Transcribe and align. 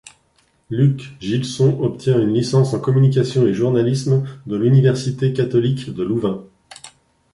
Luc 0.71 1.13
Gilson 1.19 1.79
obtient 1.79 2.19
une 2.19 2.33
licence 2.33 2.73
en 2.73 2.79
communication 2.79 3.45
et 3.45 3.53
journalisme 3.53 4.25
de 4.47 4.55
l'Université 4.55 5.31
Catholique 5.31 5.93
de 5.93 6.01
Louvain. 6.01 6.43